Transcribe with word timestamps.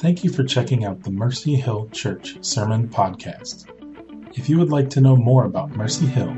Thank 0.00 0.22
you 0.22 0.30
for 0.30 0.44
checking 0.44 0.84
out 0.84 1.02
the 1.02 1.10
Mercy 1.10 1.56
Hill 1.56 1.88
Church 1.90 2.36
Sermon 2.40 2.88
Podcast. 2.88 3.66
If 4.38 4.48
you 4.48 4.56
would 4.58 4.70
like 4.70 4.88
to 4.90 5.00
know 5.00 5.16
more 5.16 5.44
about 5.44 5.70
Mercy 5.70 6.06
Hill, 6.06 6.30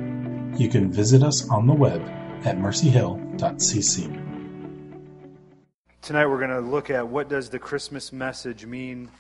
you 0.56 0.70
can 0.70 0.90
visit 0.90 1.22
us 1.22 1.46
on 1.50 1.66
the 1.66 1.74
web 1.74 2.00
at 2.46 2.56
mercyhill.cc. 2.56 4.04
Tonight 6.00 6.26
we're 6.26 6.38
going 6.38 6.48
to 6.48 6.60
look 6.60 6.88
at 6.88 7.06
what 7.06 7.28
does 7.28 7.50
the 7.50 7.58
Christmas 7.58 8.14
message 8.14 8.64
mean 8.64 9.10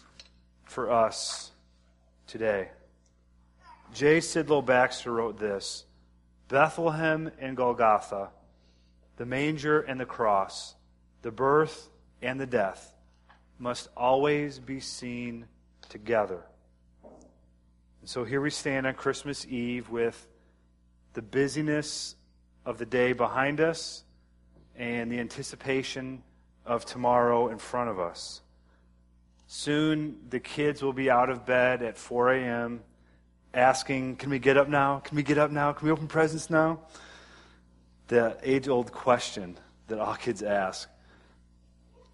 for 0.64 0.90
us 0.90 1.50
today. 2.26 2.70
J. 3.92 4.20
Sidlow 4.20 4.64
Baxter 4.64 5.12
wrote 5.12 5.38
this 5.38 5.84
Bethlehem 6.48 7.30
and 7.38 7.58
Golgotha, 7.58 8.30
the 9.18 9.26
manger 9.26 9.82
and 9.82 10.00
the 10.00 10.06
cross, 10.06 10.76
the 11.20 11.30
birth 11.30 11.90
and 12.22 12.40
the 12.40 12.46
death 12.46 12.94
must 13.60 13.88
always 13.96 14.58
be 14.58 14.80
seen 14.80 15.44
together. 15.90 16.42
And 17.04 18.08
so 18.08 18.24
here 18.24 18.40
we 18.40 18.50
stand 18.50 18.86
on 18.86 18.94
Christmas 18.94 19.46
Eve 19.46 19.90
with 19.90 20.26
the 21.12 21.20
busyness 21.20 22.16
of 22.64 22.78
the 22.78 22.86
day 22.86 23.12
behind 23.12 23.60
us 23.60 24.04
and 24.76 25.12
the 25.12 25.20
anticipation 25.20 26.22
of 26.64 26.86
tomorrow 26.86 27.48
in 27.48 27.58
front 27.58 27.90
of 27.90 28.00
us. 28.00 28.40
Soon 29.46 30.16
the 30.30 30.40
kids 30.40 30.82
will 30.82 30.94
be 30.94 31.10
out 31.10 31.28
of 31.28 31.44
bed 31.44 31.82
at 31.82 31.98
4 31.98 32.32
a.m. 32.34 32.80
asking, 33.52 34.16
Can 34.16 34.30
we 34.30 34.38
get 34.38 34.56
up 34.56 34.68
now? 34.68 35.00
Can 35.00 35.16
we 35.16 35.22
get 35.22 35.36
up 35.36 35.50
now? 35.50 35.72
Can 35.72 35.86
we 35.86 35.92
open 35.92 36.06
presents 36.06 36.48
now? 36.48 36.80
The 38.08 38.38
age 38.42 38.68
old 38.68 38.90
question 38.90 39.58
that 39.88 39.98
all 39.98 40.14
kids 40.14 40.42
ask. 40.42 40.88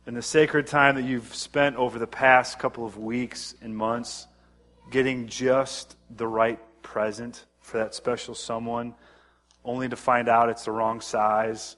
And 0.06 0.16
the 0.16 0.22
sacred 0.22 0.68
time 0.68 0.94
that 0.94 1.02
you've 1.02 1.34
spent 1.34 1.74
over 1.74 1.98
the 1.98 2.06
past 2.06 2.60
couple 2.60 2.86
of 2.86 2.96
weeks 2.96 3.56
and 3.60 3.76
months 3.76 4.28
getting 4.88 5.26
just 5.26 5.96
the 6.08 6.28
right 6.28 6.60
present 6.82 7.44
for 7.60 7.78
that 7.78 7.92
special 7.92 8.36
someone, 8.36 8.94
only 9.64 9.88
to 9.88 9.96
find 9.96 10.28
out 10.28 10.48
it's 10.48 10.64
the 10.64 10.70
wrong 10.70 11.00
size. 11.00 11.74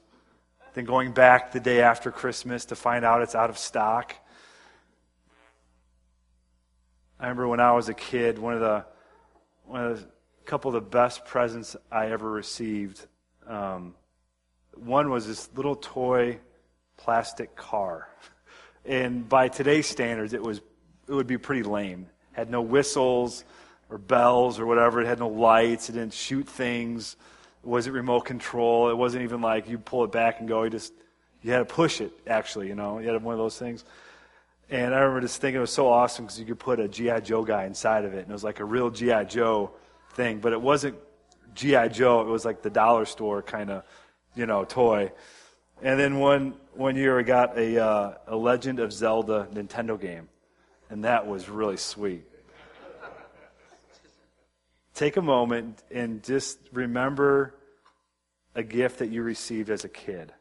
Then 0.75 0.85
going 0.85 1.13
back 1.13 1.53
the 1.53 1.61
day 1.61 1.81
after 1.81 2.11
Christmas 2.11 2.67
to 2.67 2.77
find 2.77 3.03
out 3.03 3.23
it's 3.23 3.35
out 3.35 3.49
of 3.49 3.57
stock. 3.57 4.15
I 7.19 7.25
remember 7.25 7.49
when 7.49 7.61
I 7.61 7.73
was 7.73 7.89
a 7.89 7.95
kid, 7.95 8.39
one 8.39 8.53
of 8.53 8.61
the 8.61 8.85
one 9.65 9.87
of 9.87 10.01
the 10.01 10.09
couple 10.45 10.69
of 10.69 10.75
the 10.75 10.89
best 10.89 11.25
presents 11.25 11.77
I 11.91 12.11
ever 12.11 12.31
received. 12.31 13.07
Um, 13.47 13.95
one 14.75 15.09
was 15.09 15.27
this 15.27 15.49
little 15.55 15.77
toy 15.77 16.41
plastic 16.99 17.57
car. 17.57 18.09
And 18.85 19.27
by 19.29 19.49
today's 19.49 19.87
standards, 19.87 20.35
it 20.35 20.43
was 20.43 20.61
it 21.09 21.13
would 21.13 21.27
be 21.27 21.39
pretty 21.39 21.63
lame. 21.63 22.07
Had 22.33 22.51
no 22.51 22.61
whistles 22.61 23.45
or 23.89 23.97
bells 23.97 24.61
or 24.61 24.67
whatever. 24.67 25.01
It 25.01 25.07
had 25.07 25.19
no 25.19 25.29
lights. 25.29 25.89
It 25.89 25.93
didn't 25.93 26.13
shoot 26.13 26.47
things. 26.47 27.17
It 27.65 27.67
wasn't 27.67 27.95
remote 27.95 28.27
control. 28.27 28.91
It 28.91 28.97
wasn't 28.97 29.25
even 29.25 29.41
like 29.41 29.69
you 29.69 29.79
pull 29.79 30.05
it 30.05 30.13
back 30.13 30.41
and 30.41 30.49
go. 30.49 30.63
You 30.65 30.71
just 30.71 30.93
you 31.43 31.53
had 31.53 31.61
to 31.61 31.65
push 31.65 32.01
it. 32.01 32.13
Actually, 32.27 32.69
you 32.69 32.75
know, 32.75 32.99
you 32.99 33.09
had 33.09 33.23
one 33.23 33.33
of 33.33 33.39
those 33.39 33.59
things. 33.59 33.85
And 34.71 34.95
I 34.95 34.99
remember 34.99 35.23
just 35.23 35.41
thinking 35.41 35.59
it 35.59 35.61
was 35.61 35.73
so 35.73 35.89
awesome 35.89 36.27
because 36.27 36.39
you 36.39 36.45
could 36.45 36.59
put 36.59 36.79
a 36.79 36.89
GI 36.89 37.23
Joe 37.23 37.43
guy 37.43 37.65
inside 37.65 38.05
of 38.05 38.13
it, 38.13 38.21
and 38.21 38.29
it 38.29 38.33
was 38.33 38.45
like 38.45 38.61
a 38.61 38.65
real 38.65 38.91
GI 38.91 39.25
Joe 39.27 39.71
thing. 40.13 40.41
But 40.41 40.53
it 40.53 40.61
wasn't 40.61 40.97
GI 41.55 41.89
Joe. 41.89 42.21
It 42.21 42.27
was 42.27 42.45
like 42.45 42.61
the 42.61 42.71
dollar 42.71 43.07
store 43.07 43.41
kind 43.41 43.71
of, 43.71 43.85
you 44.35 44.45
know, 44.45 44.65
toy. 44.65 45.11
And 45.81 45.99
then 45.99 46.19
one 46.19 46.55
one 46.75 46.97
year 46.97 47.19
I 47.19 47.23
got 47.23 47.57
a 47.57 47.83
uh, 47.83 48.15
a 48.27 48.37
Legend 48.37 48.81
of 48.81 48.93
Zelda 48.93 49.47
Nintendo 49.53 50.01
game, 50.01 50.29
and 50.91 51.05
that 51.05 51.27
was 51.27 51.49
really 51.49 51.77
sweet. 51.77 52.25
Take 54.95 55.17
a 55.17 55.23
moment 55.23 55.85
and 55.93 56.25
just 56.25 56.59
remember 56.73 57.55
a 58.57 58.65
gift 58.65 58.99
that 58.99 59.11
you 59.11 59.23
received 59.23 59.71
as 59.71 59.85
a 59.85 59.89
kid 59.89 60.33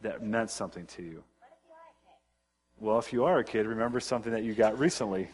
that 0.00 0.22
meant 0.22 0.48
something 0.48 0.86
to 0.86 1.02
you. 1.02 1.22
Well, 2.80 2.98
if 2.98 3.12
you 3.12 3.24
are 3.24 3.38
a 3.38 3.44
kid, 3.44 3.66
remember 3.66 4.00
something 4.00 4.32
that 4.32 4.44
you 4.44 4.54
got 4.54 4.78
recently. 4.78 5.28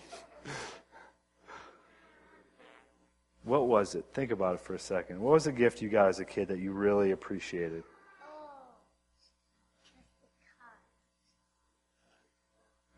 what 3.44 3.69
was 3.69 3.94
it? 3.94 4.04
Think 4.12 4.33
about 4.33 4.56
it 4.56 4.60
for 4.60 4.75
a 4.75 4.78
second. 4.78 5.21
What 5.21 5.34
was 5.34 5.47
a 5.47 5.53
gift 5.53 5.81
you 5.81 5.88
got 5.88 6.09
as 6.09 6.19
a 6.19 6.25
kid 6.25 6.49
that 6.49 6.59
you 6.59 6.72
really 6.72 7.12
appreciated? 7.12 7.84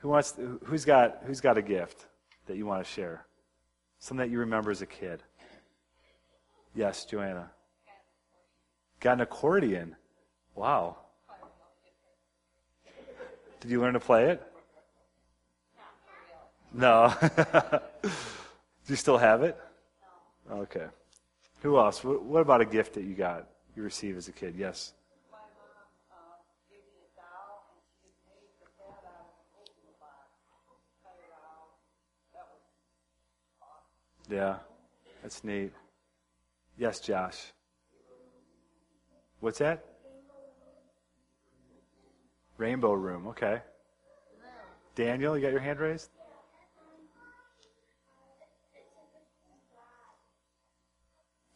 Who 0.03 0.09
wants? 0.09 0.35
Who's 0.65 0.85
got? 0.85 1.23
Who's 1.27 1.41
got 1.41 1.57
a 1.57 1.63
gift 1.63 2.07
that 2.47 2.57
you 2.57 2.67
want 2.67 2.85
to 2.85 2.91
share? 2.91 3.25
Something 4.01 4.27
that 4.27 4.33
you 4.33 4.41
remember 4.41 4.73
as 4.73 4.83
a 4.83 4.87
kid. 4.87 5.23
Yes, 6.75 7.05
Joanna. 7.05 7.51
Got 8.99 9.15
an 9.15 9.21
accordion. 9.21 9.95
Wow. 10.57 10.97
Did 13.61 13.71
you 13.71 13.81
learn 13.81 13.95
to 13.95 14.01
play 14.01 14.31
it? 14.31 14.43
No. 16.73 17.15
Do 18.03 18.11
you 18.89 18.97
still 18.97 19.19
have 19.19 19.45
it? 19.45 19.57
Okay. 20.51 20.87
Who 21.61 21.79
else? 21.79 22.03
What 22.03 22.41
about 22.41 22.61
a 22.61 22.65
gift 22.65 22.95
that 22.95 23.05
you 23.05 23.15
got, 23.15 23.47
you 23.77 23.85
received 23.85 24.19
as 24.19 24.27
a 24.27 24.33
kid? 24.33 24.57
Yes. 24.57 24.95
Yeah, 34.32 34.56
that's 35.20 35.44
neat. 35.44 35.72
Yes, 36.78 37.00
Josh. 37.00 37.53
What's 39.41 39.59
that? 39.59 39.84
Rainbow 42.56 42.94
Room, 42.94 43.26
okay. 43.26 43.60
Daniel, 44.94 45.37
you 45.37 45.43
got 45.43 45.50
your 45.50 45.60
hand 45.60 45.81
raised? 45.81 46.09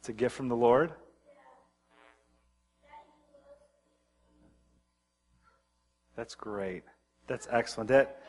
It's 0.01 0.11
a 0.11 0.13
gift 0.13 0.37
from 0.37 0.49
the 0.49 0.57
Lord. 0.57 0.93
That's 6.15 6.35
great. 6.35 6.83
That's 7.27 7.49
excellent. 7.51 7.89
That 7.89 8.21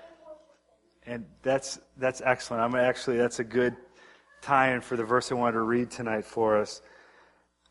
and 1.05 1.25
that's 1.41 1.79
that's 1.97 2.21
excellent. 2.21 2.63
I'm 2.63 2.75
actually 2.75 3.17
that's 3.17 3.39
a 3.39 3.43
good 3.43 3.75
tie 4.41 4.73
in 4.73 4.81
for 4.81 4.95
the 4.95 5.03
verse 5.03 5.31
I 5.31 5.35
wanted 5.35 5.53
to 5.53 5.61
read 5.61 5.91
tonight 5.91 6.25
for 6.25 6.57
us. 6.57 6.81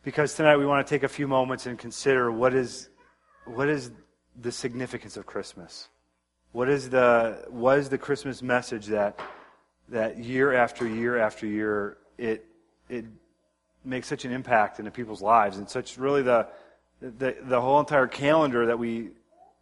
Because 0.03 0.35
tonight 0.35 0.57
we 0.57 0.67
want 0.67 0.87
to 0.87 0.91
take 0.95 1.03
a 1.03 1.09
few 1.09 1.27
moments 1.27 1.67
and 1.67 1.79
consider 1.79 2.31
what 2.31 2.55
is, 2.55 2.89
what 3.45 3.69
is 3.69 3.91
the 4.41 4.53
significance 4.53 5.17
of 5.17 5.27
Christmas. 5.27 5.89
What 6.53 6.69
is 6.69 6.89
the, 6.91 7.45
what 7.49 7.79
is 7.79 7.89
the 7.89 7.99
Christmas 7.99 8.43
message 8.43 8.87
that, 8.87 9.19
that 9.89 10.19
year 10.19 10.55
after 10.55 10.87
year 10.87 11.19
after 11.19 11.47
year 11.47 11.99
it, 12.19 12.45
it 12.89 13.05
makes 13.85 14.09
such 14.09 14.25
an 14.25 14.33
impact 14.33 14.79
into 14.79 14.91
people's 14.91 15.23
lives 15.23 15.59
and 15.59 15.69
such 15.69 15.97
really 15.99 16.23
the, 16.23 16.49
the, 17.01 17.37
the 17.43 17.61
whole 17.61 17.79
entire 17.79 18.07
calendar 18.07 18.67
that 18.67 18.79
we, 18.79 19.11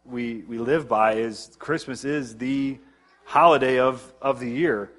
we, 0.05 0.43
we 0.47 0.57
live 0.57 0.87
by 0.87 1.13
is 1.13 1.51
Christmas 1.59 2.05
is 2.05 2.37
the 2.37 2.77
holiday 3.25 3.79
of, 3.79 4.13
of 4.21 4.39
the 4.39 4.49
year. 4.49 4.91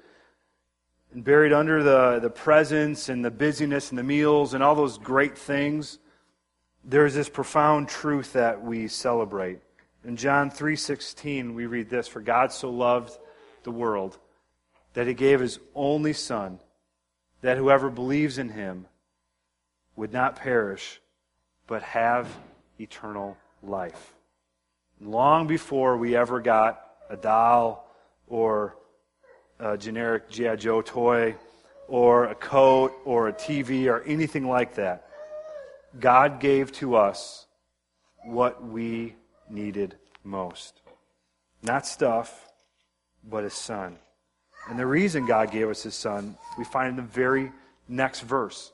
And 1.13 1.23
buried 1.23 1.53
under 1.53 1.83
the, 1.83 2.19
the 2.19 2.29
presents 2.29 3.09
and 3.09 3.23
the 3.23 3.31
busyness 3.31 3.89
and 3.89 3.97
the 3.97 4.03
meals 4.03 4.53
and 4.53 4.63
all 4.63 4.75
those 4.75 4.97
great 4.97 5.37
things, 5.37 5.99
there's 6.83 7.13
this 7.13 7.29
profound 7.29 7.89
truth 7.89 8.33
that 8.33 8.63
we 8.63 8.87
celebrate. 8.87 9.59
In 10.03 10.15
John 10.15 10.49
3:16 10.49 11.53
we 11.53 11.65
read 11.65 11.89
this, 11.89 12.07
for 12.07 12.21
God 12.21 12.51
so 12.51 12.69
loved 12.69 13.17
the 13.63 13.71
world 13.71 14.17
that 14.93 15.07
he 15.07 15.13
gave 15.13 15.39
his 15.39 15.59
only 15.75 16.13
son 16.13 16.59
that 17.41 17.57
whoever 17.57 17.89
believes 17.89 18.37
in 18.37 18.49
him 18.49 18.87
would 19.95 20.13
not 20.13 20.35
perish 20.35 21.01
but 21.67 21.83
have 21.83 22.29
eternal 22.79 23.37
life. 23.61 24.15
Long 25.01 25.45
before 25.45 25.97
we 25.97 26.15
ever 26.15 26.39
got 26.39 26.81
a 27.09 27.17
doll 27.17 27.91
or 28.27 28.77
a 29.59 29.77
generic 29.77 30.29
G.I. 30.29 30.55
Joe 30.55 30.81
toy 30.81 31.35
or 31.87 32.25
a 32.25 32.35
coat 32.35 32.93
or 33.05 33.27
a 33.27 33.33
TV 33.33 33.87
or 33.87 34.03
anything 34.03 34.47
like 34.47 34.75
that. 34.75 35.07
God 35.99 36.39
gave 36.39 36.71
to 36.73 36.95
us 36.95 37.47
what 38.23 38.63
we 38.63 39.15
needed 39.49 39.95
most. 40.23 40.81
Not 41.63 41.87
stuff, 41.87 42.45
but 43.23 43.43
His 43.43 43.53
Son. 43.53 43.97
And 44.69 44.77
the 44.77 44.85
reason 44.85 45.25
God 45.25 45.51
gave 45.51 45.69
us 45.69 45.83
His 45.83 45.95
Son, 45.95 46.37
we 46.57 46.65
find 46.65 46.89
in 46.89 46.95
the 46.97 47.01
very 47.01 47.51
next 47.87 48.21
verse, 48.21 48.73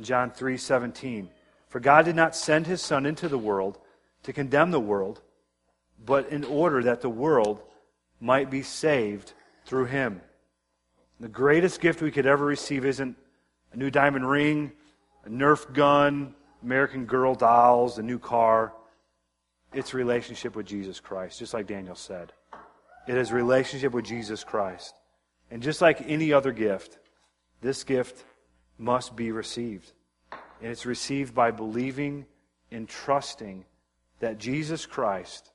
John 0.00 0.30
3 0.30 0.56
17. 0.56 1.28
For 1.68 1.80
God 1.80 2.04
did 2.04 2.16
not 2.16 2.36
send 2.36 2.66
His 2.66 2.80
Son 2.80 3.06
into 3.06 3.28
the 3.28 3.38
world 3.38 3.78
to 4.22 4.32
condemn 4.32 4.70
the 4.70 4.80
world, 4.80 5.20
but 6.04 6.28
in 6.28 6.44
order 6.44 6.82
that 6.84 7.00
the 7.00 7.10
world 7.10 7.60
might 8.20 8.50
be 8.50 8.62
saved 8.62 9.32
through 9.64 9.86
Him. 9.86 10.20
The 11.20 11.28
greatest 11.28 11.80
gift 11.80 12.02
we 12.02 12.10
could 12.10 12.26
ever 12.26 12.44
receive 12.44 12.84
isn't 12.84 13.16
a 13.72 13.76
new 13.76 13.90
diamond 13.90 14.28
ring, 14.28 14.72
a 15.24 15.28
Nerf 15.28 15.72
gun, 15.72 16.34
American 16.62 17.06
Girl 17.06 17.34
dolls, 17.34 17.98
a 17.98 18.02
new 18.02 18.18
car. 18.18 18.72
It's 19.72 19.94
relationship 19.94 20.54
with 20.56 20.66
Jesus 20.66 21.00
Christ, 21.00 21.38
just 21.38 21.54
like 21.54 21.66
Daniel 21.66 21.94
said. 21.94 22.32
It 23.08 23.16
is 23.16 23.32
relationship 23.32 23.92
with 23.92 24.04
Jesus 24.04 24.44
Christ. 24.44 24.94
And 25.50 25.62
just 25.62 25.80
like 25.80 26.02
any 26.08 26.32
other 26.32 26.52
gift, 26.52 26.98
this 27.60 27.84
gift 27.84 28.24
must 28.78 29.16
be 29.16 29.32
received. 29.32 29.92
And 30.60 30.70
it's 30.70 30.86
received 30.86 31.34
by 31.34 31.50
believing 31.50 32.26
and 32.70 32.88
trusting 32.88 33.64
that 34.20 34.38
Jesus 34.38 34.86
Christ 34.86 35.50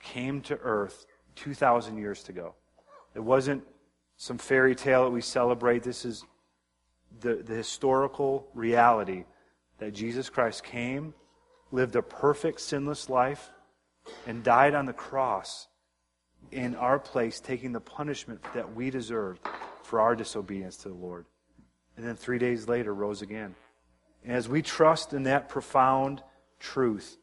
came 0.00 0.40
to 0.42 0.56
earth 0.56 1.06
2,000 1.36 1.96
years 1.98 2.28
ago. 2.28 2.54
It 3.14 3.20
wasn't 3.20 3.64
some 4.16 4.38
fairy 4.38 4.74
tale 4.74 5.04
that 5.04 5.10
we 5.10 5.20
celebrate. 5.20 5.82
This 5.82 6.04
is 6.04 6.24
the, 7.20 7.36
the 7.36 7.54
historical 7.54 8.46
reality 8.54 9.24
that 9.78 9.92
Jesus 9.92 10.28
Christ 10.28 10.62
came, 10.62 11.14
lived 11.72 11.96
a 11.96 12.02
perfect, 12.02 12.60
sinless 12.60 13.08
life, 13.08 13.50
and 14.26 14.42
died 14.42 14.74
on 14.74 14.86
the 14.86 14.92
cross 14.92 15.68
in 16.52 16.74
our 16.76 16.98
place, 16.98 17.40
taking 17.40 17.72
the 17.72 17.80
punishment 17.80 18.40
that 18.54 18.74
we 18.74 18.90
deserved 18.90 19.40
for 19.82 20.00
our 20.00 20.14
disobedience 20.14 20.76
to 20.78 20.88
the 20.88 20.94
Lord. 20.94 21.26
And 21.96 22.06
then 22.06 22.16
three 22.16 22.38
days 22.38 22.68
later, 22.68 22.94
rose 22.94 23.22
again. 23.22 23.54
And 24.24 24.32
as 24.32 24.48
we 24.48 24.62
trust 24.62 25.12
in 25.12 25.24
that 25.24 25.48
profound 25.48 26.22
truth, 26.58 27.18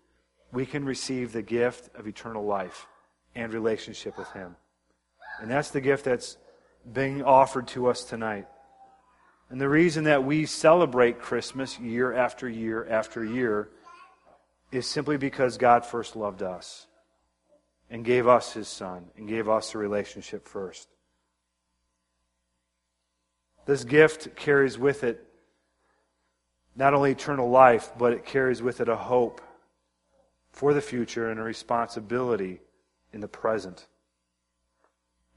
we 0.52 0.66
can 0.66 0.86
receive 0.86 1.32
the 1.32 1.42
gift 1.42 1.94
of 1.96 2.08
eternal 2.08 2.46
life 2.46 2.88
and 3.36 3.54
relationship 3.54 4.18
with 4.18 4.32
Him. 4.32 4.56
And 5.40 5.50
that's 5.52 5.72
the 5.72 5.82
gift 5.82 6.06
that's 6.06 6.38
being 6.92 7.24
offered 7.24 7.68
to 7.70 7.88
us 7.88 8.04
tonight. 8.04 8.48
And 9.50 9.62
the 9.62 9.70
reason 9.70 10.06
that 10.06 10.24
we 10.24 10.46
celebrate 10.46 11.20
Christmas 11.20 11.80
year 11.80 12.14
after 12.14 12.50
year 12.50 12.86
after 12.90 13.24
year 13.24 13.70
is 14.72 14.86
simply 14.86 15.18
because 15.18 15.58
God 15.58 15.86
first 15.86 16.16
loved 16.16 16.44
us 16.44 16.88
and 17.90 18.04
gave 18.04 18.28
us 18.28 18.54
His 18.54 18.68
Son 18.68 19.06
and 19.16 19.28
gave 19.28 19.48
us 19.48 19.74
a 19.74 19.78
relationship 19.78 20.48
first. 20.48 20.90
This 23.66 23.84
gift 23.84 24.36
carries 24.36 24.78
with 24.78 25.04
it 25.04 25.24
not 26.76 26.94
only 26.94 27.12
eternal 27.12 27.50
life, 27.50 27.92
but 27.98 28.14
it 28.14 28.26
carries 28.26 28.62
with 28.62 28.82
it 28.82 28.90
a 28.90 28.96
hope 28.96 29.42
for 30.52 30.74
the 30.74 30.82
future 30.82 31.30
and 31.30 31.40
a 31.40 31.44
responsibility 31.44 32.60
in 33.14 33.22
the 33.22 33.28
present. 33.28 33.88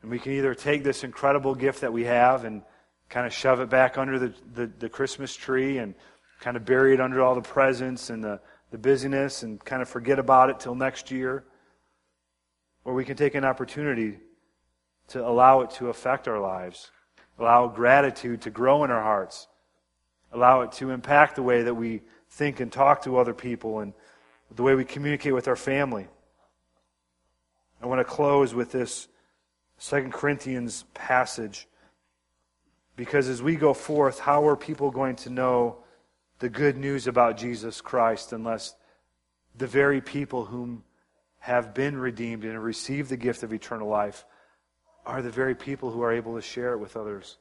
And 0.02 0.11
we 0.11 0.19
can 0.19 0.32
either 0.32 0.55
take 0.55 0.82
this 0.82 1.05
incredible 1.05 1.55
gift 1.55 1.82
that 1.82 1.93
we 1.93 2.05
have 2.05 2.44
and 2.44 2.62
kind 3.08 3.26
of 3.26 3.32
shove 3.32 3.61
it 3.61 3.69
back 3.69 3.99
under 3.99 4.19
the, 4.19 4.35
the, 4.55 4.67
the, 4.79 4.88
Christmas 4.88 5.35
tree 5.35 5.79
and 5.79 5.94
kind 6.41 6.56
of 6.56 6.64
bury 6.64 6.94
it 6.94 7.00
under 7.00 7.20
all 7.20 7.35
the 7.35 7.43
presents 7.43 8.08
and 8.08 8.23
the, 8.23 8.41
the 8.70 8.79
busyness 8.79 9.43
and 9.43 9.62
kind 9.64 9.82
of 9.82 9.88
forget 9.88 10.19
about 10.19 10.49
it 10.49 10.61
till 10.61 10.75
next 10.75 11.11
year. 11.11 11.44
Or 12.85 12.94
we 12.94 13.05
can 13.05 13.17
take 13.17 13.35
an 13.35 13.44
opportunity 13.44 14.19
to 15.08 15.26
allow 15.26 15.61
it 15.62 15.70
to 15.73 15.88
affect 15.88 16.29
our 16.29 16.41
lives, 16.41 16.91
allow 17.38 17.67
gratitude 17.67 18.43
to 18.43 18.50
grow 18.50 18.85
in 18.85 18.91
our 18.91 19.02
hearts, 19.02 19.49
allow 20.32 20.62
it 20.62 20.73
to 20.73 20.91
impact 20.91 21.37
the 21.37 21.43
way 21.43 21.62
that 21.62 21.75
we 21.75 22.00
think 22.31 22.61
and 22.61 22.73
talk 22.73 23.02
to 23.02 23.19
other 23.19 23.35
people 23.35 23.81
and 23.81 23.93
the 24.55 24.62
way 24.62 24.75
we 24.75 24.85
communicate 24.85 25.35
with 25.35 25.49
our 25.49 25.56
family. 25.56 26.06
I 27.82 27.87
want 27.87 27.99
to 27.99 28.05
close 28.05 28.55
with 28.55 28.70
this 28.70 29.08
Second 29.81 30.12
Corinthians 30.12 30.85
passage 30.93 31.67
because 32.97 33.31
as 33.31 33.43
we 33.43 33.56
go 33.56 33.73
forth, 33.73 34.19
how 34.19 34.47
are 34.47 34.56
people 34.56 34.91
going 34.91 35.17
to 35.17 35.31
know 35.31 35.79
the 36.38 36.50
good 36.50 36.77
news 36.77 37.06
about 37.06 37.38
Jesus 37.38 37.81
Christ 37.81 38.35
unless 38.35 38.75
the 39.56 39.67
very 39.67 40.03
people 40.03 40.44
whom 40.44 40.85
have 41.38 41.73
been 41.73 41.97
redeemed 41.97 42.44
and 42.44 42.62
received 42.62 43.09
the 43.09 43.17
gift 43.17 43.43
of 43.43 43.55
eternal 43.55 43.88
life 43.88 44.27
are 45.06 45.23
the 45.23 45.31
very 45.31 45.55
people 45.55 45.91
who 45.91 46.03
are 46.03 46.12
able 46.12 46.35
to 46.35 46.43
share 46.43 46.75
it 46.75 46.79
with 46.79 46.94
others, 46.94 47.38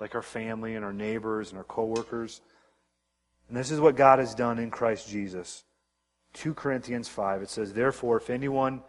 like 0.00 0.14
our 0.14 0.22
family 0.22 0.76
and 0.76 0.84
our 0.84 0.94
neighbors 0.94 1.50
and 1.50 1.58
our 1.58 1.64
coworkers. 1.64 2.40
And 3.48 3.56
this 3.56 3.70
is 3.70 3.80
what 3.80 3.96
God 3.96 4.18
has 4.18 4.34
done 4.34 4.58
in 4.58 4.70
Christ 4.70 5.10
Jesus. 5.10 5.62
2 6.32 6.54
Corinthians 6.54 7.06
5, 7.06 7.42
it 7.42 7.50
says, 7.50 7.74
Therefore, 7.74 8.16
if 8.16 8.30
anyone 8.30 8.80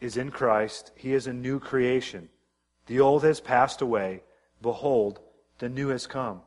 is 0.00 0.16
in 0.16 0.30
Christ, 0.30 0.92
he 0.94 1.12
is 1.12 1.26
a 1.26 1.32
new 1.32 1.58
creation. 1.58 2.28
The 2.86 3.00
old 3.00 3.24
has 3.24 3.40
passed 3.40 3.82
away. 3.82 4.22
Behold, 4.62 5.20
the 5.58 5.68
new 5.68 5.88
has 5.88 6.06
come. 6.06 6.42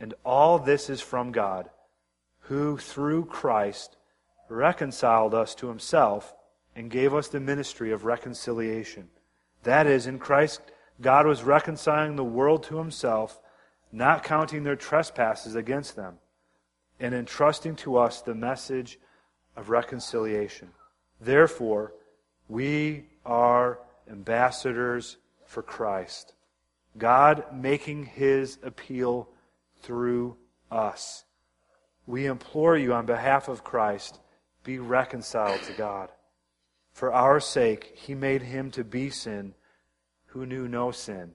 And 0.00 0.14
all 0.24 0.58
this 0.58 0.90
is 0.90 1.00
from 1.00 1.32
God, 1.32 1.70
who 2.40 2.76
through 2.76 3.26
Christ 3.26 3.96
reconciled 4.48 5.34
us 5.34 5.54
to 5.56 5.68
himself 5.68 6.34
and 6.74 6.90
gave 6.90 7.14
us 7.14 7.28
the 7.28 7.40
ministry 7.40 7.92
of 7.92 8.04
reconciliation. 8.04 9.08
That 9.62 9.86
is, 9.86 10.06
in 10.06 10.18
Christ, 10.18 10.60
God 11.00 11.26
was 11.26 11.42
reconciling 11.42 12.16
the 12.16 12.24
world 12.24 12.62
to 12.64 12.78
himself, 12.78 13.40
not 13.92 14.24
counting 14.24 14.64
their 14.64 14.76
trespasses 14.76 15.54
against 15.54 15.96
them, 15.96 16.18
and 17.00 17.14
entrusting 17.14 17.76
to 17.76 17.96
us 17.96 18.20
the 18.20 18.34
message 18.34 18.98
of 19.56 19.70
reconciliation. 19.70 20.68
Therefore, 21.20 21.92
we 22.48 23.04
are 23.24 23.78
ambassadors 24.10 25.16
for 25.46 25.62
Christ. 25.62 26.34
God 26.96 27.44
making 27.52 28.06
his 28.06 28.58
appeal 28.62 29.28
through 29.82 30.36
us. 30.70 31.24
We 32.06 32.26
implore 32.26 32.76
you 32.76 32.92
on 32.92 33.06
behalf 33.06 33.48
of 33.48 33.64
Christ, 33.64 34.20
be 34.62 34.78
reconciled 34.78 35.62
to 35.62 35.72
God. 35.72 36.10
For 36.92 37.12
our 37.12 37.40
sake, 37.40 37.92
he 37.96 38.14
made 38.14 38.42
him 38.42 38.70
to 38.72 38.84
be 38.84 39.10
sin 39.10 39.54
who 40.26 40.46
knew 40.46 40.68
no 40.68 40.90
sin, 40.90 41.34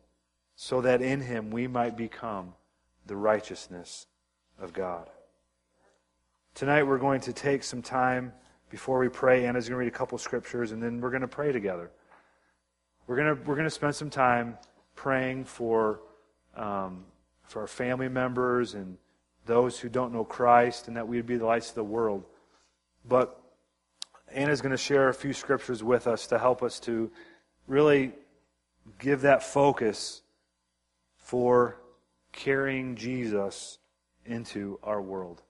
so 0.56 0.82
that 0.82 1.02
in 1.02 1.22
him 1.22 1.52
we 1.52 1.68
might 1.68 1.98
become 1.98 2.54
the 3.06 3.16
righteousness 3.16 4.08
of 4.60 4.74
God. 4.74 5.10
Tonight 6.54 6.84
we're 6.84 6.98
going 6.98 7.22
to 7.22 7.34
take 7.34 7.64
some 7.64 7.82
time 7.82 8.34
before 8.70 9.00
we 9.00 9.10
pray. 9.10 9.46
Anna's 9.46 9.68
going 9.68 9.78
to 9.78 9.80
read 9.80 9.88
a 9.88 9.98
couple 9.98 10.18
scriptures, 10.18 10.72
and 10.72 10.82
then 10.82 11.02
we're 11.02 11.10
going 11.10 11.22
to 11.22 11.28
pray 11.28 11.52
together. 11.52 11.92
We're 13.08 13.16
going 13.16 13.36
to, 13.36 13.42
we're 13.44 13.56
going 13.56 13.66
to 13.66 13.72
spend 13.72 13.96
some 13.96 14.10
time 14.10 14.58
praying 14.96 15.46
for, 15.46 16.02
um, 16.56 17.06
for 17.44 17.62
our 17.62 17.68
family 17.68 18.10
members 18.10 18.76
and 18.76 18.98
those 19.46 19.80
who 19.80 19.90
don't 19.90 20.14
know 20.14 20.24
Christ, 20.24 20.88
and 20.88 20.96
that 20.98 21.08
we 21.08 21.18
would 21.18 21.26
be 21.26 21.38
the 21.38 21.46
lights 21.46 21.70
of 21.70 21.76
the 21.76 21.84
world. 21.84 22.24
But 23.08 23.42
Anna's 24.32 24.62
going 24.62 24.72
to 24.72 24.78
share 24.78 25.10
a 25.10 25.14
few 25.14 25.34
scriptures 25.34 25.84
with 25.84 26.06
us 26.06 26.28
to 26.28 26.38
help 26.38 26.62
us 26.62 26.80
to 26.82 27.10
really 27.68 28.12
give 29.00 29.22
that 29.22 29.42
focus 29.42 30.22
for 31.18 31.78
carrying 32.32 32.96
Jesus 32.96 33.80
into 34.26 34.80
our 34.84 35.02
world. 35.02 35.42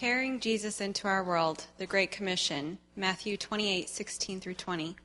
Carrying 0.00 0.40
Jesus 0.40 0.80
into 0.80 1.08
our 1.08 1.22
world, 1.22 1.66
the 1.76 1.84
Great 1.84 2.10
Commission, 2.10 2.78
Matthew 2.96 3.36
28, 3.36 3.86
16 3.86 4.40
through 4.40 4.54
20. 4.54 4.96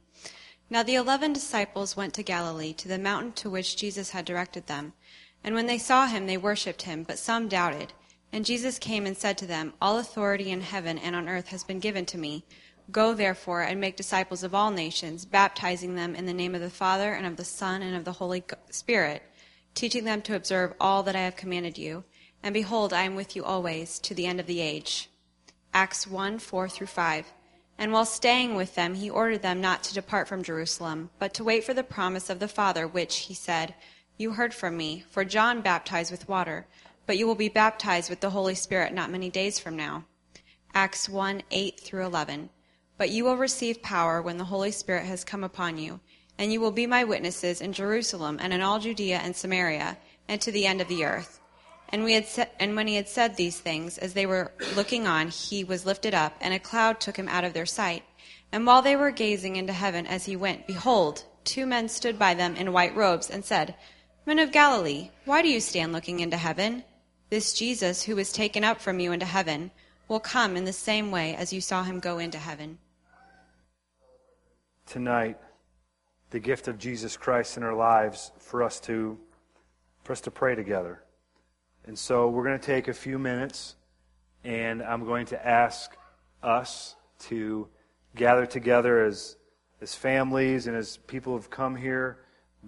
Now 0.69 0.83
the 0.83 0.95
eleven 0.95 1.33
disciples 1.33 1.97
went 1.97 2.13
to 2.13 2.23
Galilee, 2.23 2.71
to 2.75 2.87
the 2.87 2.97
mountain 2.97 3.33
to 3.33 3.49
which 3.49 3.75
Jesus 3.75 4.11
had 4.11 4.23
directed 4.23 4.67
them. 4.67 4.93
And 5.43 5.53
when 5.53 5.65
they 5.65 5.77
saw 5.77 6.07
him, 6.07 6.27
they 6.27 6.37
worshipped 6.37 6.83
him, 6.83 7.03
but 7.03 7.19
some 7.19 7.49
doubted. 7.49 7.91
And 8.31 8.45
Jesus 8.45 8.79
came 8.79 9.05
and 9.05 9.17
said 9.17 9.37
to 9.39 9.45
them, 9.45 9.73
All 9.81 9.97
authority 9.97 10.49
in 10.49 10.61
heaven 10.61 10.97
and 10.97 11.13
on 11.13 11.27
earth 11.27 11.49
has 11.49 11.65
been 11.65 11.79
given 11.79 12.05
to 12.05 12.17
me. 12.17 12.45
Go 12.89 13.13
therefore 13.13 13.63
and 13.63 13.81
make 13.81 13.97
disciples 13.97 14.43
of 14.43 14.55
all 14.55 14.71
nations, 14.71 15.25
baptizing 15.25 15.95
them 15.95 16.15
in 16.15 16.25
the 16.25 16.31
name 16.31 16.55
of 16.55 16.61
the 16.61 16.69
Father 16.69 17.11
and 17.11 17.27
of 17.27 17.35
the 17.35 17.43
Son 17.43 17.81
and 17.81 17.97
of 17.97 18.05
the 18.05 18.13
Holy 18.13 18.45
Spirit, 18.69 19.23
teaching 19.73 20.05
them 20.05 20.21
to 20.21 20.37
observe 20.37 20.73
all 20.79 21.03
that 21.03 21.17
I 21.17 21.23
have 21.23 21.35
commanded 21.35 21.77
you. 21.77 22.05
And 22.45 22.53
behold, 22.53 22.93
I 22.93 23.01
am 23.01 23.15
with 23.15 23.35
you 23.35 23.43
always 23.43 23.97
to 23.97 24.13
the 24.13 24.27
end 24.27 24.39
of 24.39 24.45
the 24.45 24.61
age. 24.61 25.09
Acts 25.73 26.05
1 26.05 26.37
4 26.37 26.69
through 26.69 26.85
5. 26.85 27.33
And 27.75 27.91
while 27.91 28.05
staying 28.05 28.53
with 28.53 28.75
them, 28.75 28.93
he 28.93 29.09
ordered 29.09 29.41
them 29.41 29.59
not 29.59 29.81
to 29.83 29.95
depart 29.95 30.27
from 30.27 30.43
Jerusalem, 30.43 31.09
but 31.17 31.33
to 31.33 31.43
wait 31.43 31.63
for 31.63 31.73
the 31.73 31.83
promise 31.83 32.29
of 32.29 32.39
the 32.39 32.47
Father, 32.47 32.87
which, 32.87 33.21
he 33.21 33.33
said, 33.33 33.73
You 34.15 34.33
heard 34.33 34.53
from 34.53 34.77
me, 34.77 35.03
for 35.09 35.25
John 35.25 35.61
baptized 35.61 36.11
with 36.11 36.29
water, 36.29 36.67
but 37.07 37.17
you 37.17 37.25
will 37.25 37.33
be 37.33 37.49
baptized 37.49 38.11
with 38.11 38.19
the 38.19 38.29
Holy 38.29 38.53
Spirit 38.53 38.93
not 38.93 39.09
many 39.09 39.31
days 39.31 39.57
from 39.57 39.75
now. 39.75 40.05
Acts 40.71 41.09
1 41.09 41.41
8 41.49 41.79
through 41.79 42.05
11. 42.05 42.51
But 42.99 43.09
you 43.09 43.23
will 43.23 43.37
receive 43.37 43.81
power 43.81 44.21
when 44.21 44.37
the 44.37 44.45
Holy 44.45 44.71
Spirit 44.71 45.07
has 45.07 45.23
come 45.23 45.43
upon 45.43 45.79
you, 45.79 45.99
and 46.37 46.53
you 46.53 46.61
will 46.61 46.69
be 46.69 46.85
my 46.85 47.05
witnesses 47.05 47.59
in 47.59 47.73
Jerusalem 47.73 48.37
and 48.39 48.53
in 48.53 48.61
all 48.61 48.77
Judea 48.77 49.17
and 49.17 49.35
Samaria, 49.35 49.97
and 50.27 50.39
to 50.41 50.51
the 50.51 50.67
end 50.67 50.79
of 50.79 50.87
the 50.87 51.05
earth. 51.05 51.41
And, 51.89 52.03
we 52.03 52.13
had 52.13 52.25
se- 52.25 52.49
and 52.59 52.75
when 52.75 52.87
he 52.87 52.95
had 52.95 53.07
said 53.07 53.35
these 53.35 53.59
things, 53.59 53.97
as 53.97 54.13
they 54.13 54.25
were 54.25 54.51
looking 54.75 55.07
on, 55.07 55.29
he 55.29 55.63
was 55.63 55.85
lifted 55.85 56.13
up, 56.13 56.35
and 56.41 56.53
a 56.53 56.59
cloud 56.59 56.99
took 56.99 57.17
him 57.17 57.27
out 57.27 57.43
of 57.43 57.53
their 57.53 57.65
sight. 57.65 58.03
And 58.51 58.65
while 58.65 58.81
they 58.81 58.95
were 58.95 59.11
gazing 59.11 59.55
into 59.55 59.73
heaven 59.73 60.07
as 60.07 60.25
he 60.25 60.35
went, 60.35 60.67
behold, 60.67 61.23
two 61.43 61.65
men 61.65 61.89
stood 61.89 62.17
by 62.17 62.33
them 62.33 62.55
in 62.55 62.73
white 62.73 62.95
robes, 62.95 63.29
and 63.29 63.45
said, 63.45 63.75
Men 64.25 64.39
of 64.39 64.51
Galilee, 64.51 65.11
why 65.25 65.41
do 65.41 65.49
you 65.49 65.59
stand 65.59 65.93
looking 65.93 66.19
into 66.19 66.37
heaven? 66.37 66.83
This 67.29 67.53
Jesus, 67.53 68.03
who 68.03 68.15
was 68.15 68.31
taken 68.31 68.63
up 68.63 68.81
from 68.81 68.99
you 68.99 69.11
into 69.11 69.25
heaven, 69.25 69.71
will 70.07 70.19
come 70.19 70.55
in 70.55 70.65
the 70.65 70.73
same 70.73 71.11
way 71.11 71.35
as 71.35 71.53
you 71.53 71.61
saw 71.61 71.83
him 71.83 71.99
go 71.99 72.17
into 72.17 72.37
heaven. 72.37 72.79
Tonight, 74.85 75.37
the 76.29 76.39
gift 76.39 76.67
of 76.67 76.77
Jesus 76.77 77.17
Christ 77.17 77.57
in 77.57 77.63
our 77.63 77.73
lives 77.73 78.31
for 78.39 78.63
us 78.63 78.79
to 78.81 79.17
for 80.03 80.13
us 80.13 80.21
to 80.21 80.31
pray 80.31 80.53
together. 80.53 81.01
And 81.87 81.97
so 81.97 82.29
we're 82.29 82.43
going 82.43 82.59
to 82.59 82.65
take 82.65 82.87
a 82.87 82.93
few 82.93 83.19
minutes 83.19 83.75
and 84.43 84.81
I'm 84.81 85.05
going 85.05 85.27
to 85.27 85.47
ask 85.47 85.95
us 86.41 86.95
to 87.27 87.67
gather 88.15 88.45
together 88.45 89.05
as 89.05 89.37
as 89.81 89.93
families 89.93 90.65
and 90.65 90.75
as 90.75 90.97
people 90.97 91.33
who 91.33 91.37
have 91.37 91.49
come 91.49 91.75
here, 91.75 92.17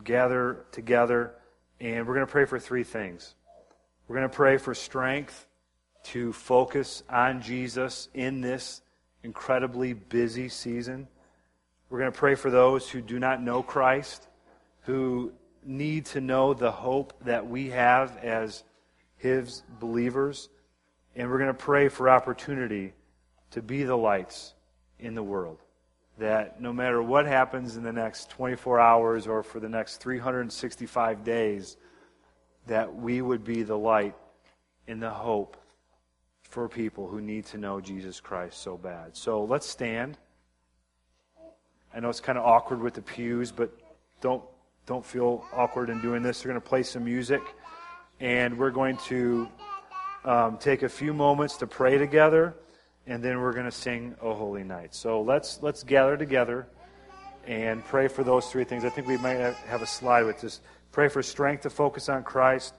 gather 0.04 0.66
together 0.72 1.34
and 1.80 2.06
we're 2.06 2.14
going 2.14 2.28
to 2.28 2.32
pray 2.32 2.46
for 2.46 2.60
three 2.60 2.84
things. 2.84 3.34
We're 4.08 4.18
going 4.18 4.30
to 4.30 4.36
pray 4.36 4.58
for 4.58 4.76
strength 4.76 5.48
to 6.06 6.32
focus 6.32 7.02
on 7.10 7.42
Jesus 7.42 8.10
in 8.14 8.42
this 8.42 8.82
incredibly 9.24 9.94
busy 9.94 10.48
season. 10.48 11.08
We're 11.90 12.00
going 12.00 12.12
to 12.12 12.18
pray 12.18 12.36
for 12.36 12.52
those 12.52 12.88
who 12.88 13.02
do 13.02 13.18
not 13.18 13.42
know 13.42 13.64
Christ, 13.64 14.28
who 14.82 15.32
need 15.66 16.06
to 16.08 16.22
know 16.22 16.54
the 16.54 16.72
hope 16.72 17.14
that 17.26 17.48
we 17.48 17.70
have 17.72 18.18
as 18.18 18.64
His 19.18 19.64
believers. 19.80 20.50
And 21.16 21.30
we're 21.30 21.40
going 21.40 21.48
to 21.48 21.54
pray 21.54 21.90
for 21.90 22.10
opportunity 22.10 22.94
to 23.52 23.62
be 23.62 23.84
the 23.84 23.96
lights 23.96 24.54
in 25.00 25.16
the 25.16 25.24
world. 25.24 25.60
That 26.20 26.62
no 26.62 26.74
matter 26.74 27.02
what 27.02 27.26
happens 27.26 27.78
in 27.78 27.84
the 27.84 27.94
next 27.94 28.30
24 28.32 28.80
hours 28.80 29.28
or 29.28 29.44
for 29.44 29.60
the 29.60 29.70
next 29.70 29.98
365 29.98 31.24
days, 31.24 31.78
that 32.68 32.96
we 32.96 33.22
would 33.22 33.44
be 33.44 33.64
the 33.64 33.78
light 33.78 34.16
in 34.88 35.00
the 35.00 35.10
hope 35.10 35.58
for 36.42 36.68
people 36.68 37.08
who 37.08 37.22
need 37.22 37.46
to 37.46 37.58
know 37.58 37.80
Jesus 37.82 38.20
Christ 38.20 38.62
so 38.62 38.78
bad. 38.78 39.16
So 39.16 39.44
let's 39.44 39.68
stand. 39.68 40.18
I 41.94 42.00
know 42.00 42.10
it's 42.10 42.20
kind 42.20 42.38
of 42.38 42.46
awkward 42.46 42.82
with 42.82 42.94
the 42.94 43.02
pews, 43.02 43.52
but 43.52 43.72
don't 44.22 44.44
don't 44.86 45.06
feel 45.06 45.46
awkward 45.54 45.90
in 45.90 46.02
doing 46.02 46.24
this. 46.24 46.44
We're 46.44 46.52
going 46.52 46.62
to 46.62 46.68
play 46.68 46.82
some 46.82 47.04
music, 47.04 47.42
and 48.20 48.58
we're 48.58 48.72
going 48.72 48.98
to 48.98 49.48
um, 50.26 50.58
take 50.58 50.84
a 50.84 50.90
few 50.90 51.14
moments 51.14 51.58
to 51.58 51.68
pray 51.68 51.98
together, 51.98 52.56
and 53.06 53.24
then 53.24 53.40
we're 53.40 53.54
going 53.54 53.66
to 53.66 53.72
sing 53.72 54.16
"O 54.22 54.34
Holy 54.34 54.64
Night." 54.64 54.94
So 54.96 55.22
let's 55.22 55.60
let's 55.62 55.84
gather 55.84 56.18
together 56.18 56.68
and 57.46 57.84
pray 57.86 58.08
for 58.08 58.24
those 58.24 58.48
three 58.48 58.64
things. 58.64 58.84
I 58.84 58.90
think 58.90 59.08
we 59.08 59.18
might 59.18 59.38
have 59.38 59.82
a 59.82 59.88
slide 59.88 60.24
with 60.24 60.42
this. 60.42 60.62
Pray 60.92 61.08
for 61.08 61.24
strength 61.24 61.62
to 61.62 61.70
focus 61.70 62.10
on 62.10 62.24
Christ. 62.24 62.76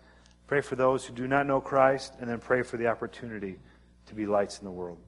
Pray 0.46 0.60
for 0.60 0.76
those 0.76 1.04
who 1.04 1.14
do 1.14 1.28
not 1.28 1.46
know 1.46 1.60
Christ, 1.60 2.14
and 2.20 2.28
then 2.28 2.38
pray 2.38 2.62
for 2.62 2.76
the 2.76 2.86
opportunity 2.86 3.58
to 4.06 4.14
be 4.14 4.26
lights 4.26 4.58
in 4.58 4.64
the 4.64 4.70
world. 4.70 4.98